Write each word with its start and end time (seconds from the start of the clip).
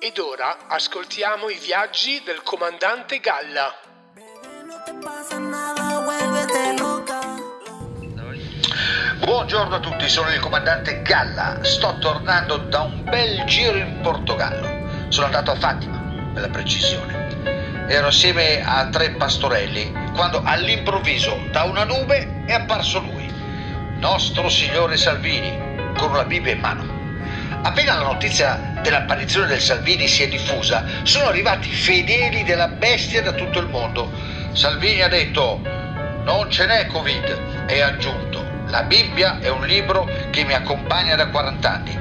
Ed 0.00 0.16
ora 0.18 0.68
ascoltiamo 0.68 1.48
i 1.48 1.58
viaggi 1.58 2.22
del 2.24 2.44
comandante 2.44 3.18
Galla. 3.18 3.74
Buongiorno 9.24 9.74
a 9.74 9.80
tutti, 9.80 10.08
sono 10.08 10.32
il 10.32 10.38
comandante 10.38 11.02
Galla. 11.02 11.64
Sto 11.64 11.98
tornando 11.98 12.58
da 12.58 12.82
un 12.82 13.02
bel 13.02 13.42
giro 13.46 13.76
in 13.76 14.00
Portogallo. 14.00 15.08
Sono 15.08 15.26
andato 15.26 15.50
a 15.50 15.56
Fatima, 15.56 15.98
per 16.32 16.42
la 16.42 16.48
precisione. 16.48 17.86
Ero 17.88 18.06
assieme 18.06 18.62
a 18.64 18.88
tre 18.90 19.10
pastorelli 19.10 19.92
quando 20.14 20.40
all'improvviso 20.44 21.40
da 21.50 21.64
una 21.64 21.82
nube 21.82 22.44
è 22.46 22.52
apparso 22.52 23.00
lui, 23.00 23.28
nostro 23.98 24.48
signore 24.48 24.96
Salvini, 24.96 25.92
con 25.96 26.10
una 26.10 26.24
Bibbia 26.24 26.52
in 26.52 26.60
mano. 26.60 26.96
Appena 27.62 27.94
la 27.94 28.04
notizia 28.04 28.67
dell'apparizione 28.82 29.46
del 29.46 29.60
Salvini 29.60 30.06
si 30.06 30.22
è 30.22 30.28
diffusa, 30.28 30.84
sono 31.02 31.28
arrivati 31.28 31.70
fedeli 31.70 32.44
della 32.44 32.68
bestia 32.68 33.22
da 33.22 33.32
tutto 33.32 33.58
il 33.58 33.68
mondo. 33.68 34.10
Salvini 34.52 35.02
ha 35.02 35.08
detto 35.08 35.60
non 36.24 36.50
ce 36.50 36.66
n'è 36.66 36.86
Covid 36.86 37.66
e 37.68 37.80
ha 37.80 37.88
aggiunto 37.88 38.48
la 38.70 38.82
Bibbia 38.82 39.38
è 39.40 39.48
un 39.48 39.64
libro 39.64 40.06
che 40.30 40.44
mi 40.44 40.52
accompagna 40.52 41.16
da 41.16 41.28
40 41.28 41.72
anni. 41.72 41.98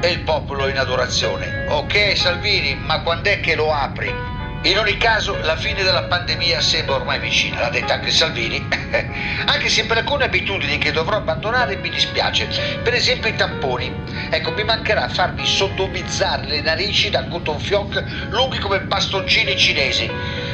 E 0.00 0.08
il 0.08 0.20
popolo 0.20 0.68
in 0.68 0.78
adorazione. 0.78 1.66
Ok 1.68 2.16
Salvini, 2.16 2.74
ma 2.76 3.00
quando 3.00 3.28
è 3.28 3.40
che 3.40 3.54
lo 3.54 3.70
apri? 3.72 4.37
In 4.62 4.76
ogni 4.76 4.96
caso, 4.96 5.38
la 5.42 5.54
fine 5.54 5.84
della 5.84 6.02
pandemia 6.02 6.60
sembra 6.60 6.96
ormai 6.96 7.20
vicina, 7.20 7.60
l'ha 7.60 7.68
detta 7.68 7.94
anche 7.94 8.10
Salvini, 8.10 8.60
anche 9.46 9.68
se 9.68 9.84
per 9.84 9.98
alcune 9.98 10.24
abitudini 10.24 10.78
che 10.78 10.90
dovrò 10.90 11.18
abbandonare 11.18 11.76
mi 11.76 11.90
dispiace, 11.90 12.48
per 12.82 12.92
esempio 12.92 13.30
i 13.30 13.36
tamponi. 13.36 13.94
Ecco, 14.30 14.50
mi 14.52 14.64
mancherà 14.64 15.06
farmi 15.06 15.46
sodomizzare 15.46 16.46
le 16.46 16.60
narici 16.60 17.08
da 17.08 17.28
cotton 17.28 17.60
fioc 17.60 18.02
lunghi 18.30 18.58
come 18.58 18.80
bastoncini 18.80 19.56
cinesi. 19.56 20.10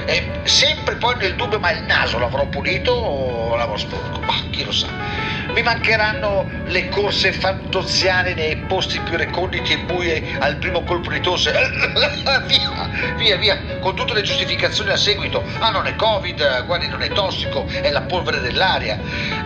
E 0.06 0.22
sempre 0.44 0.96
poi 0.96 1.16
nel 1.16 1.34
dubbio, 1.34 1.58
ma 1.58 1.70
il 1.70 1.82
naso 1.84 2.18
l'avrò 2.18 2.46
pulito 2.46 2.92
o 2.92 3.56
l'avrò 3.56 3.76
sporco? 3.76 4.20
Ma 4.20 4.34
chi 4.50 4.64
lo 4.64 4.72
sa. 4.72 4.88
Mi 5.52 5.62
mancheranno 5.62 6.46
le 6.66 6.88
corse 6.88 7.32
fantoziane 7.32 8.34
nei 8.34 8.56
posti 8.56 9.00
più 9.00 9.16
reconditi 9.16 9.72
e 9.72 9.78
bui 9.78 10.36
al 10.40 10.56
primo 10.56 10.82
colpo 10.82 11.10
di 11.10 11.20
tosse. 11.20 11.52
via, 12.46 12.90
via, 13.16 13.36
via, 13.36 13.78
con 13.80 13.94
tutte 13.94 14.14
le 14.14 14.22
giustificazioni 14.22 14.90
a 14.90 14.96
seguito. 14.96 15.42
Ah, 15.58 15.70
non 15.70 15.86
è 15.86 15.94
Covid, 15.96 16.64
guardi, 16.66 16.88
non 16.88 17.02
è 17.02 17.08
tossico, 17.08 17.66
è 17.66 17.90
la 17.90 18.02
polvere 18.02 18.40
dell'aria. 18.40 18.98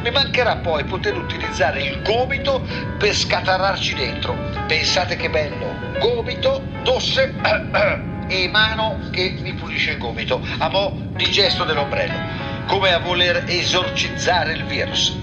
Mi 0.02 0.10
mancherà 0.10 0.56
poi 0.56 0.84
poter 0.84 1.16
utilizzare 1.16 1.82
il 1.82 2.02
gomito 2.02 2.64
per 2.98 3.14
scatarrarci 3.14 3.94
dentro. 3.94 4.36
Pensate 4.66 5.16
che 5.16 5.30
bello. 5.30 5.76
Gomito, 5.98 6.64
tosse 6.82 7.34
e 8.28 8.48
mano 8.48 8.98
che 9.10 9.36
mi 9.40 9.54
pulisce 9.54 9.92
il 9.92 9.98
gomito. 9.98 10.44
A 10.58 10.68
mo' 10.68 10.96
di 11.14 11.30
gesto 11.30 11.64
dell'ombrello. 11.64 12.46
Come 12.66 12.92
a 12.92 12.98
voler 12.98 13.44
esorcizzare 13.46 14.52
il 14.52 14.64
virus. 14.64 15.16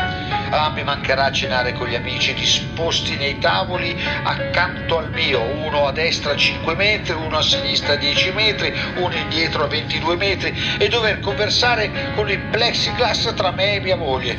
Ah, 0.50 0.72
mi 0.72 0.84
mancherà 0.84 1.32
cenare 1.32 1.74
con 1.74 1.88
gli 1.88 1.96
amici 1.96 2.34
disposti 2.34 3.16
nei 3.18 3.38
tavoli 3.40 3.96
accanto 4.24 4.98
al 4.98 5.12
mio, 5.12 5.42
uno 5.42 5.88
a 5.88 5.92
destra 5.92 6.32
a 6.34 6.36
5 6.36 6.76
metri, 6.76 7.14
uno 7.14 7.38
a 7.38 7.42
sinistra 7.42 7.94
a 7.94 7.98
10 7.98 8.32
metri, 8.32 8.74
uno 8.96 9.16
indietro 9.16 9.64
a 9.64 9.68
22 9.68 10.16
metri 10.16 10.56
e 10.78 10.88
dover 10.88 11.20
conversare 11.20 12.14
con 12.16 12.30
il 12.30 12.40
plexiglass 12.40 13.34
tra 13.36 13.52
me 13.52 13.76
e 13.76 13.80
mia 13.82 13.98
moglie 13.98 14.38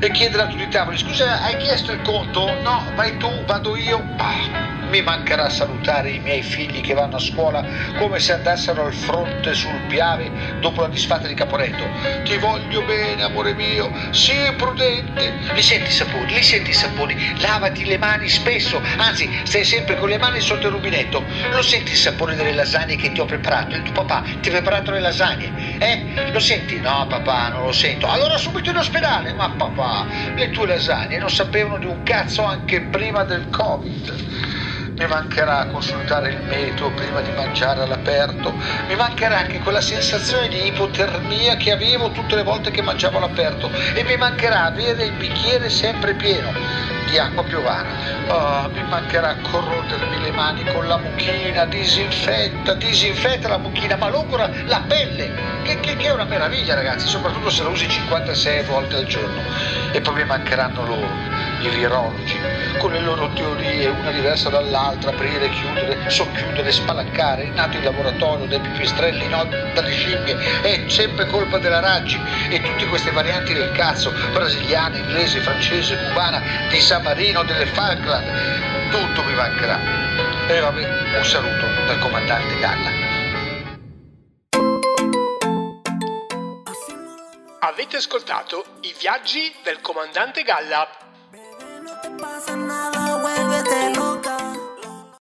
e 0.00 0.10
chiedere 0.12 0.44
a 0.44 0.46
tutti 0.46 0.62
i 0.62 0.68
tavoli 0.68 0.96
scusa 0.96 1.42
hai 1.42 1.56
chiesto 1.56 1.90
il 1.90 2.00
conto? 2.02 2.46
No, 2.62 2.84
vai 2.94 3.16
tu, 3.16 3.44
vado 3.46 3.74
io. 3.76 4.04
Mi 4.88 5.02
mancherà 5.02 5.50
salutare 5.50 6.10
i 6.10 6.18
miei 6.18 6.42
figli 6.42 6.80
che 6.80 6.94
vanno 6.94 7.16
a 7.16 7.20
scuola 7.20 7.62
come 7.98 8.18
se 8.18 8.32
andassero 8.32 8.86
al 8.86 8.94
fronte 8.94 9.52
sul 9.52 9.78
Piave 9.86 10.30
dopo 10.60 10.80
la 10.80 10.88
disfatta 10.88 11.26
di 11.26 11.34
Caporetto. 11.34 11.86
Ti 12.24 12.36
voglio 12.38 12.82
bene, 12.82 13.22
amore 13.22 13.52
mio, 13.52 13.92
sii 14.10 14.54
prudente. 14.56 15.34
Li 15.52 15.62
senti 15.62 15.88
i 15.88 15.92
saponi, 15.92 16.32
li 16.32 16.42
senti 16.42 16.70
i 16.70 16.74
saponi, 16.74 17.14
lavati 17.40 17.84
le 17.84 17.98
mani 17.98 18.28
spesso, 18.28 18.82
anzi 18.96 19.30
stai 19.42 19.64
sempre 19.64 19.96
con 19.96 20.08
le 20.08 20.16
mani 20.16 20.40
sotto 20.40 20.68
il 20.68 20.72
rubinetto. 20.72 21.22
Lo 21.50 21.62
senti 21.62 21.92
il 21.92 21.98
sapore 21.98 22.34
delle 22.34 22.54
lasagne 22.54 22.96
che 22.96 23.12
ti 23.12 23.20
ho 23.20 23.26
preparato? 23.26 23.76
Il 23.76 23.82
tuo 23.82 23.92
papà 23.92 24.24
ti 24.40 24.48
ha 24.48 24.52
preparato 24.52 24.90
le 24.90 25.00
lasagne, 25.00 25.52
eh? 25.78 26.30
Lo 26.32 26.40
senti? 26.40 26.80
No, 26.80 27.06
papà, 27.08 27.50
non 27.50 27.64
lo 27.64 27.72
sento. 27.72 28.08
Allora 28.08 28.38
subito 28.38 28.70
in 28.70 28.76
ospedale. 28.76 29.34
Ma 29.34 29.50
papà, 29.50 30.06
le 30.34 30.50
tue 30.50 30.66
lasagne 30.66 31.18
non 31.18 31.30
sapevano 31.30 31.78
di 31.78 31.86
un 31.86 32.02
cazzo 32.02 32.44
anche 32.44 32.80
prima 32.82 33.24
del 33.24 33.48
Covid 33.50 34.56
mi 34.98 35.06
mancherà 35.06 35.66
consultare 35.66 36.30
il 36.30 36.40
meteo 36.42 36.90
prima 36.90 37.20
di 37.20 37.30
mangiare 37.30 37.82
all'aperto, 37.82 38.52
mi 38.88 38.96
mancherà 38.96 39.38
anche 39.38 39.60
quella 39.60 39.80
sensazione 39.80 40.48
di 40.48 40.66
ipotermia 40.66 41.56
che 41.56 41.70
avevo 41.70 42.10
tutte 42.10 42.34
le 42.34 42.42
volte 42.42 42.72
che 42.72 42.82
mangiavo 42.82 43.18
all'aperto 43.18 43.70
e 43.94 44.02
mi 44.02 44.16
mancherà 44.16 44.64
avere 44.64 45.04
il 45.04 45.12
bicchiere 45.12 45.70
sempre 45.70 46.14
pieno 46.14 46.52
di 47.08 47.18
acqua 47.18 47.42
piovana. 47.44 47.88
Oh, 48.28 48.70
mi 48.70 48.82
mancherà 48.82 49.36
corrodermi 49.50 50.20
le 50.20 50.30
mani 50.32 50.64
con 50.64 50.86
la 50.86 50.98
mucchina, 50.98 51.64
disinfetta, 51.64 52.74
disinfetta 52.74 53.48
la 53.48 53.58
mucchina, 53.58 53.96
ma 53.96 54.08
logora 54.08 54.50
la 54.66 54.82
pelle, 54.86 55.30
che, 55.62 55.80
che, 55.80 55.96
che, 55.96 56.08
è 56.08 56.12
una 56.12 56.24
meraviglia 56.24 56.74
ragazzi, 56.74 57.06
soprattutto 57.06 57.50
se 57.50 57.62
la 57.62 57.70
usi 57.70 57.88
56 57.88 58.62
volte 58.64 58.96
al 58.96 59.06
giorno. 59.06 59.40
E 59.92 60.00
poi 60.00 60.14
mi 60.14 60.24
mancheranno 60.24 60.84
loro, 60.84 61.08
i 61.60 61.68
virologi, 61.70 62.38
con 62.78 62.92
le 62.92 63.00
loro 63.00 63.28
teorie, 63.32 63.88
una 63.88 64.10
diversa 64.10 64.48
dall'altra, 64.48 65.10
aprire, 65.10 65.48
chiudere, 65.50 66.08
socchiudere, 66.08 66.70
spalancare, 66.70 67.48
nato 67.48 67.76
in 67.76 67.84
laboratorio 67.84 68.46
dai 68.46 68.60
pipistrelli, 68.60 69.26
no, 69.28 69.44
dalle 69.44 69.90
scimmie, 69.90 70.36
è 70.62 70.84
sempre 70.88 71.26
colpa 71.26 71.58
della 71.58 71.80
Raggi 71.80 72.20
e 72.48 72.60
tutte 72.60 72.86
queste 72.86 73.10
varianti 73.10 73.52
del 73.52 73.72
cazzo, 73.72 74.12
brasiliana, 74.32 74.96
inglese, 74.96 75.40
francese, 75.40 75.96
cubana, 75.96 76.40
di 76.68 76.80
San 76.80 77.02
Marino, 77.02 77.42
delle 77.42 77.66
Falkland, 77.66 78.90
tutto 78.90 79.22
mi 79.24 79.34
mancherà. 79.34 79.78
E 80.46 80.60
vabbè, 80.60 81.16
un 81.16 81.24
saluto 81.24 81.66
dal 81.86 81.98
comandante 81.98 82.58
Galla. 82.58 83.06
Avete 87.60 87.96
ascoltato 87.96 88.64
i 88.82 88.94
viaggi 88.98 89.54
del 89.62 89.80
comandante 89.80 90.42
Galla. 90.42 91.07